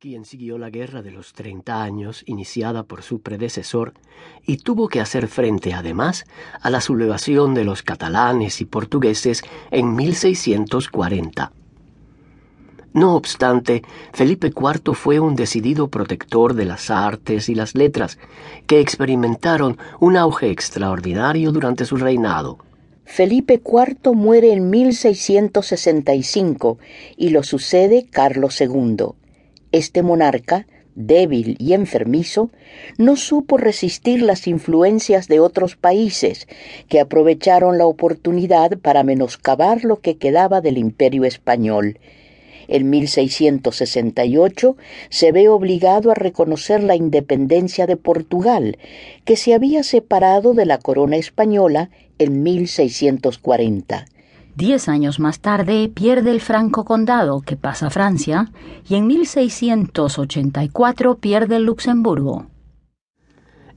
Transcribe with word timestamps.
Quien 0.00 0.24
siguió 0.24 0.58
la 0.58 0.70
guerra 0.70 1.02
de 1.02 1.10
los 1.10 1.32
30 1.32 1.82
años 1.82 2.22
iniciada 2.26 2.84
por 2.84 3.02
su 3.02 3.20
predecesor 3.20 3.94
y 4.46 4.58
tuvo 4.58 4.86
que 4.86 5.00
hacer 5.00 5.26
frente 5.26 5.74
además 5.74 6.24
a 6.60 6.70
la 6.70 6.80
sublevación 6.80 7.52
de 7.52 7.64
los 7.64 7.82
catalanes 7.82 8.60
y 8.60 8.64
portugueses 8.64 9.42
en 9.72 9.96
1640. 9.96 11.50
No 12.92 13.16
obstante, 13.16 13.82
Felipe 14.12 14.52
IV 14.56 14.94
fue 14.94 15.18
un 15.18 15.34
decidido 15.34 15.88
protector 15.88 16.54
de 16.54 16.66
las 16.66 16.90
artes 16.90 17.48
y 17.48 17.56
las 17.56 17.74
letras, 17.74 18.20
que 18.68 18.78
experimentaron 18.78 19.78
un 19.98 20.16
auge 20.16 20.52
extraordinario 20.52 21.50
durante 21.50 21.84
su 21.84 21.96
reinado. 21.96 22.58
Felipe 23.04 23.60
IV 23.64 24.14
muere 24.14 24.52
en 24.52 24.70
1665 24.70 26.78
y 27.16 27.30
lo 27.30 27.42
sucede 27.42 28.06
Carlos 28.08 28.60
II. 28.60 29.16
Este 29.78 30.02
monarca, 30.02 30.66
débil 30.96 31.54
y 31.60 31.72
enfermizo, 31.72 32.50
no 32.96 33.14
supo 33.14 33.58
resistir 33.58 34.22
las 34.22 34.48
influencias 34.48 35.28
de 35.28 35.38
otros 35.38 35.76
países 35.76 36.48
que 36.88 36.98
aprovecharon 36.98 37.78
la 37.78 37.86
oportunidad 37.86 38.76
para 38.78 39.04
menoscabar 39.04 39.84
lo 39.84 40.00
que 40.00 40.16
quedaba 40.16 40.60
del 40.60 40.78
imperio 40.78 41.24
español. 41.24 42.00
En 42.66 42.90
1668 42.90 44.76
se 45.10 45.30
ve 45.30 45.48
obligado 45.48 46.10
a 46.10 46.16
reconocer 46.16 46.82
la 46.82 46.96
independencia 46.96 47.86
de 47.86 47.96
Portugal, 47.96 48.78
que 49.24 49.36
se 49.36 49.54
había 49.54 49.84
separado 49.84 50.54
de 50.54 50.66
la 50.66 50.78
corona 50.78 51.18
española 51.18 51.90
en 52.18 52.42
1640. 52.42 54.06
Diez 54.58 54.88
años 54.88 55.20
más 55.20 55.38
tarde 55.38 55.88
pierde 55.88 56.32
el 56.32 56.40
Franco 56.40 56.84
Condado, 56.84 57.42
que 57.42 57.56
pasa 57.56 57.86
a 57.86 57.90
Francia, 57.90 58.50
y 58.88 58.96
en 58.96 59.06
1684 59.06 61.18
pierde 61.18 61.54
el 61.54 61.62
Luxemburgo. 61.62 62.46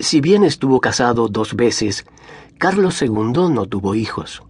Si 0.00 0.20
bien 0.20 0.42
estuvo 0.42 0.80
casado 0.80 1.28
dos 1.28 1.54
veces, 1.54 2.04
Carlos 2.58 3.00
II 3.00 3.52
no 3.52 3.66
tuvo 3.66 3.94
hijos. 3.94 4.42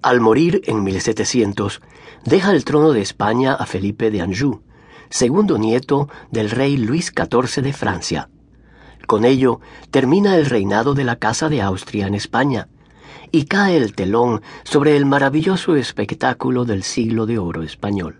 Al 0.00 0.20
morir 0.20 0.62
en 0.66 0.84
1700, 0.84 1.80
deja 2.24 2.52
el 2.52 2.64
trono 2.64 2.92
de 2.92 3.00
España 3.00 3.54
a 3.54 3.66
Felipe 3.66 4.12
de 4.12 4.20
Anjou, 4.20 4.62
segundo 5.10 5.58
nieto 5.58 6.08
del 6.30 6.50
rey 6.50 6.76
Luis 6.76 7.12
XIV 7.12 7.64
de 7.64 7.72
Francia. 7.72 8.30
Con 9.08 9.24
ello 9.24 9.58
termina 9.90 10.36
el 10.36 10.46
reinado 10.46 10.94
de 10.94 11.02
la 11.02 11.16
Casa 11.16 11.48
de 11.48 11.62
Austria 11.62 12.06
en 12.06 12.14
España, 12.14 12.68
y 13.34 13.46
cae 13.46 13.76
el 13.76 13.96
telón 13.96 14.42
sobre 14.62 14.96
el 14.96 15.06
maravilloso 15.06 15.74
espectáculo 15.74 16.64
del 16.64 16.84
siglo 16.84 17.26
de 17.26 17.38
oro 17.38 17.64
español. 17.64 18.14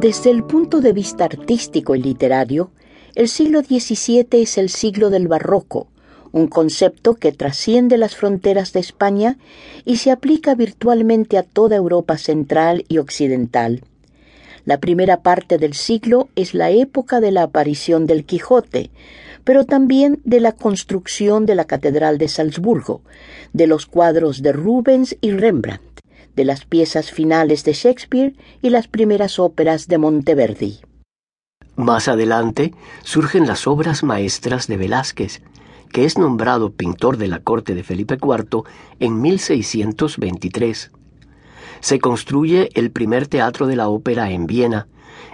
Desde 0.00 0.30
el 0.30 0.42
punto 0.44 0.80
de 0.80 0.94
vista 0.94 1.26
artístico 1.26 1.94
y 1.94 2.00
literario, 2.00 2.70
el 3.14 3.28
siglo 3.28 3.60
XVII 3.60 4.26
es 4.30 4.56
el 4.56 4.70
siglo 4.70 5.10
del 5.10 5.28
barroco, 5.28 5.88
un 6.32 6.46
concepto 6.46 7.16
que 7.16 7.32
trasciende 7.32 7.98
las 7.98 8.16
fronteras 8.16 8.72
de 8.72 8.80
España 8.80 9.36
y 9.84 9.98
se 9.98 10.12
aplica 10.12 10.54
virtualmente 10.54 11.36
a 11.36 11.42
toda 11.42 11.76
Europa 11.76 12.16
central 12.16 12.86
y 12.88 12.96
occidental. 12.96 13.82
La 14.64 14.78
primera 14.78 15.22
parte 15.22 15.58
del 15.58 15.74
siglo 15.74 16.28
es 16.36 16.54
la 16.54 16.70
época 16.70 17.20
de 17.20 17.30
la 17.30 17.44
aparición 17.44 18.06
del 18.06 18.24
Quijote, 18.24 18.90
pero 19.44 19.64
también 19.64 20.20
de 20.24 20.40
la 20.40 20.52
construcción 20.52 21.46
de 21.46 21.54
la 21.54 21.64
Catedral 21.64 22.18
de 22.18 22.28
Salzburgo, 22.28 23.02
de 23.52 23.66
los 23.66 23.86
cuadros 23.86 24.42
de 24.42 24.52
Rubens 24.52 25.16
y 25.20 25.32
Rembrandt, 25.32 26.00
de 26.36 26.44
las 26.44 26.64
piezas 26.64 27.10
finales 27.10 27.64
de 27.64 27.72
Shakespeare 27.72 28.34
y 28.62 28.70
las 28.70 28.86
primeras 28.88 29.38
óperas 29.38 29.88
de 29.88 29.98
Monteverdi. 29.98 30.80
Más 31.76 32.08
adelante 32.08 32.74
surgen 33.02 33.46
las 33.46 33.66
obras 33.66 34.02
maestras 34.02 34.66
de 34.66 34.76
Velázquez, 34.76 35.40
que 35.90 36.04
es 36.04 36.18
nombrado 36.18 36.72
pintor 36.72 37.16
de 37.16 37.28
la 37.28 37.40
corte 37.40 37.74
de 37.74 37.82
Felipe 37.82 38.18
IV 38.20 38.64
en 39.00 39.20
1623 39.20 40.92
se 41.80 41.98
construye 41.98 42.70
el 42.74 42.90
primer 42.90 43.26
teatro 43.26 43.66
de 43.66 43.76
la 43.76 43.88
ópera 43.88 44.30
en 44.30 44.46
Viena 44.46 44.86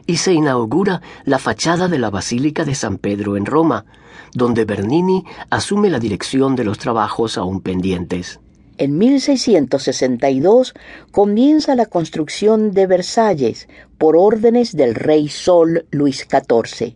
y 0.06 0.16
se 0.16 0.32
inaugura 0.32 1.02
la 1.24 1.38
fachada 1.38 1.88
de 1.88 1.98
la 1.98 2.10
Basílica 2.10 2.64
de 2.64 2.74
San 2.74 2.98
Pedro 2.98 3.36
en 3.36 3.46
Roma, 3.46 3.84
donde 4.32 4.64
Bernini 4.64 5.24
asume 5.50 5.90
la 5.90 5.98
dirección 5.98 6.56
de 6.56 6.64
los 6.64 6.78
trabajos 6.78 7.38
aún 7.38 7.60
pendientes. 7.60 8.40
En 8.78 8.98
1662 8.98 10.74
comienza 11.10 11.74
la 11.74 11.86
construcción 11.86 12.72
de 12.72 12.86
Versalles 12.86 13.68
por 13.96 14.16
órdenes 14.16 14.76
del 14.76 14.94
rey 14.94 15.28
Sol 15.28 15.86
Luis 15.90 16.26
XIV. 16.30 16.94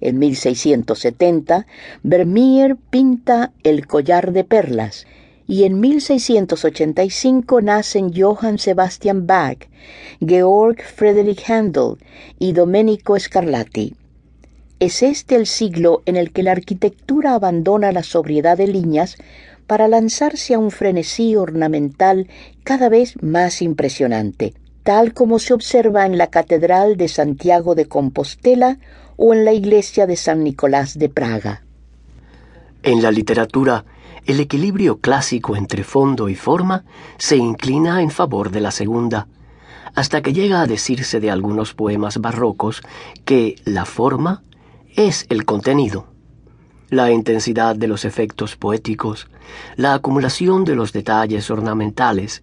En 0.00 0.18
1670, 0.20 1.66
Vermeer 2.04 2.76
pinta 2.76 3.52
El 3.64 3.88
collar 3.88 4.32
de 4.32 4.44
perlas 4.44 5.06
y 5.48 5.64
en 5.64 5.80
1685 5.80 7.62
nacen 7.62 8.12
Johann 8.14 8.58
Sebastian 8.58 9.26
Bach, 9.26 9.66
Georg 10.20 10.82
Friedrich 10.82 11.50
Handel 11.50 11.96
y 12.38 12.52
Domenico 12.52 13.18
Scarlatti. 13.18 13.94
Es 14.78 15.02
este 15.02 15.36
el 15.36 15.46
siglo 15.46 16.02
en 16.04 16.16
el 16.16 16.32
que 16.32 16.42
la 16.42 16.52
arquitectura 16.52 17.34
abandona 17.34 17.90
la 17.92 18.02
sobriedad 18.02 18.58
de 18.58 18.68
líneas 18.68 19.16
para 19.66 19.88
lanzarse 19.88 20.52
a 20.54 20.58
un 20.58 20.70
frenesí 20.70 21.34
ornamental 21.34 22.28
cada 22.62 22.90
vez 22.90 23.14
más 23.22 23.62
impresionante, 23.62 24.52
tal 24.82 25.14
como 25.14 25.38
se 25.38 25.54
observa 25.54 26.04
en 26.04 26.18
la 26.18 26.28
Catedral 26.28 26.98
de 26.98 27.08
Santiago 27.08 27.74
de 27.74 27.86
Compostela 27.86 28.78
o 29.16 29.32
en 29.32 29.46
la 29.46 29.54
iglesia 29.54 30.06
de 30.06 30.16
San 30.16 30.44
Nicolás 30.44 30.98
de 30.98 31.08
Praga. 31.08 31.64
En 32.88 33.02
la 33.02 33.10
literatura, 33.10 33.84
el 34.24 34.40
equilibrio 34.40 34.98
clásico 34.98 35.56
entre 35.56 35.84
fondo 35.84 36.30
y 36.30 36.34
forma 36.34 36.86
se 37.18 37.36
inclina 37.36 38.00
en 38.00 38.10
favor 38.10 38.50
de 38.50 38.62
la 38.62 38.70
segunda, 38.70 39.28
hasta 39.94 40.22
que 40.22 40.32
llega 40.32 40.62
a 40.62 40.66
decirse 40.66 41.20
de 41.20 41.30
algunos 41.30 41.74
poemas 41.74 42.16
barrocos 42.16 42.80
que 43.26 43.56
la 43.66 43.84
forma 43.84 44.42
es 44.96 45.26
el 45.28 45.44
contenido. 45.44 46.06
La 46.90 47.10
intensidad 47.12 47.76
de 47.76 47.86
los 47.86 48.06
efectos 48.06 48.56
poéticos, 48.56 49.28
la 49.76 49.92
acumulación 49.92 50.64
de 50.64 50.74
los 50.74 50.94
detalles 50.94 51.50
ornamentales, 51.50 52.42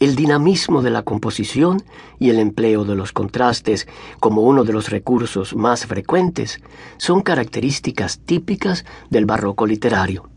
el 0.00 0.16
dinamismo 0.16 0.80
de 0.80 0.88
la 0.88 1.02
composición 1.02 1.82
y 2.18 2.30
el 2.30 2.38
empleo 2.38 2.86
de 2.86 2.94
los 2.94 3.12
contrastes 3.12 3.86
como 4.18 4.42
uno 4.42 4.64
de 4.64 4.72
los 4.72 4.88
recursos 4.88 5.54
más 5.54 5.84
frecuentes 5.84 6.62
son 6.96 7.20
características 7.20 8.20
típicas 8.20 8.86
del 9.10 9.26
barroco 9.26 9.66
literario. 9.66 10.30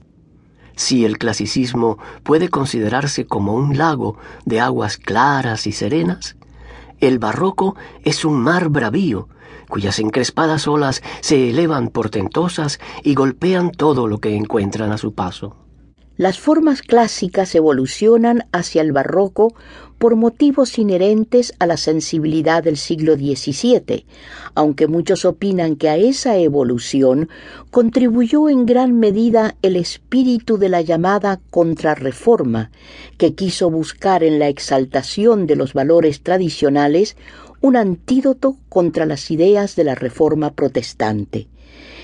Si 0.75 1.05
el 1.05 1.17
clasicismo 1.17 1.97
puede 2.23 2.49
considerarse 2.49 3.25
como 3.25 3.55
un 3.55 3.77
lago 3.77 4.17
de 4.43 4.59
aguas 4.59 4.97
claras 4.97 5.65
y 5.65 5.71
serenas, 5.71 6.35
el 6.99 7.19
barroco 7.19 7.75
es 8.03 8.25
un 8.25 8.39
mar 8.39 8.69
bravío, 8.69 9.27
cuyas 9.69 9.99
encrespadas 9.99 10.67
olas 10.67 11.01
se 11.21 11.49
elevan 11.49 11.89
portentosas 11.89 12.79
y 13.03 13.15
golpean 13.15 13.71
todo 13.71 14.07
lo 14.07 14.19
que 14.19 14.35
encuentran 14.35 14.91
a 14.91 14.97
su 14.97 15.13
paso. 15.13 15.64
Las 16.17 16.39
formas 16.39 16.81
clásicas 16.81 17.53
evolucionan 17.55 18.47
hacia 18.53 18.81
el 18.81 18.93
barroco 18.93 19.53
por 19.97 20.15
motivos 20.15 20.79
inherentes 20.79 21.53
a 21.59 21.65
la 21.65 21.75
sensibilidad 21.75 22.63
del 22.63 22.77
siglo 22.77 23.15
XVII, 23.15 24.05
aunque 24.53 24.87
muchos 24.87 25.25
opinan 25.25 25.75
que 25.75 25.89
a 25.89 25.97
esa 25.97 26.37
evolución 26.37 27.27
contribuyó 27.69 28.47
en 28.47 28.65
gran 28.65 28.97
medida 28.97 29.55
el 29.61 29.75
espíritu 29.75 30.57
de 30.57 30.69
la 30.69 30.81
llamada 30.81 31.41
contrarreforma, 31.49 32.71
que 33.17 33.35
quiso 33.35 33.69
buscar 33.69 34.23
en 34.23 34.39
la 34.39 34.47
exaltación 34.47 35.47
de 35.47 35.57
los 35.57 35.73
valores 35.73 36.21
tradicionales 36.21 37.17
un 37.59 37.75
antídoto 37.75 38.57
contra 38.69 39.05
las 39.05 39.31
ideas 39.31 39.75
de 39.75 39.83
la 39.83 39.95
reforma 39.95 40.53
protestante. 40.53 41.47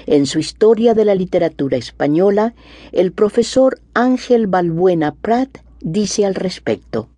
En 0.05 0.25
su 0.25 0.39
Historia 0.39 0.93
de 0.93 1.05
la 1.05 1.15
Literatura 1.15 1.77
Española, 1.77 2.53
el 2.91 3.11
profesor 3.11 3.79
Ángel 3.93 4.47
Balbuena 4.47 5.13
Prat 5.13 5.59
dice 5.79 6.25
al 6.25 6.35
respecto. 6.35 7.09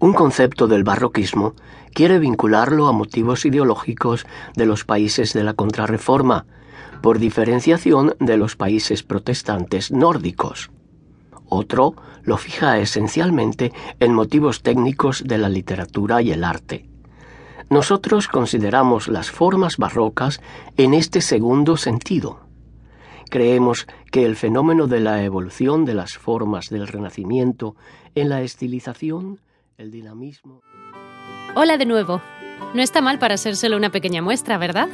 Un 0.00 0.14
concepto 0.14 0.66
del 0.66 0.84
barroquismo 0.84 1.54
quiere 1.94 2.18
vincularlo 2.18 2.88
a 2.88 2.92
motivos 2.92 3.44
ideológicos 3.44 4.26
de 4.56 4.66
los 4.66 4.84
países 4.84 5.32
de 5.32 5.44
la 5.44 5.54
contrarreforma, 5.54 6.46
por 7.02 7.18
diferenciación 7.18 8.14
de 8.18 8.36
los 8.36 8.56
países 8.56 9.02
protestantes 9.02 9.90
nórdicos. 9.90 10.70
Otro 11.48 11.94
lo 12.22 12.38
fija 12.38 12.78
esencialmente 12.78 13.72
en 14.00 14.14
motivos 14.14 14.62
técnicos 14.62 15.24
de 15.24 15.38
la 15.38 15.48
literatura 15.48 16.22
y 16.22 16.30
el 16.30 16.44
arte. 16.44 16.88
Nosotros 17.70 18.28
consideramos 18.28 19.08
las 19.08 19.30
formas 19.30 19.76
barrocas 19.76 20.40
en 20.76 20.94
este 20.94 21.20
segundo 21.20 21.76
sentido. 21.76 22.40
Creemos 23.30 23.86
que 24.10 24.26
el 24.26 24.36
fenómeno 24.36 24.86
de 24.86 25.00
la 25.00 25.24
evolución 25.24 25.84
de 25.84 25.94
las 25.94 26.18
formas 26.18 26.68
del 26.68 26.86
Renacimiento 26.86 27.76
en 28.14 28.28
la 28.28 28.42
estilización, 28.42 29.40
el 29.78 29.90
dinamismo. 29.90 30.60
Hola 31.54 31.78
de 31.78 31.86
nuevo. 31.86 32.20
No 32.74 32.82
está 32.82 33.00
mal 33.00 33.18
para 33.18 33.36
ser 33.36 33.56
solo 33.56 33.76
una 33.76 33.90
pequeña 33.90 34.22
muestra, 34.22 34.58
¿verdad? 34.58 34.88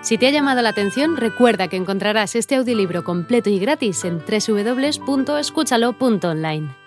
Si 0.00 0.18
te 0.18 0.28
ha 0.28 0.30
llamado 0.30 0.62
la 0.62 0.68
atención, 0.68 1.16
recuerda 1.16 1.66
que 1.68 1.76
encontrarás 1.76 2.36
este 2.36 2.54
audiolibro 2.54 3.02
completo 3.02 3.50
y 3.50 3.58
gratis 3.58 4.04
en 4.04 4.18
www.escúchalo.online. 4.18 6.77